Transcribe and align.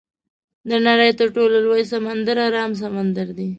د 0.69 0.71
نړۍ 0.87 1.11
تر 1.19 1.27
ټولو 1.35 1.55
لوی 1.65 1.83
سمندر 1.91 2.37
ارام 2.47 2.71
سمندر 2.83 3.27
دی. 3.37 3.47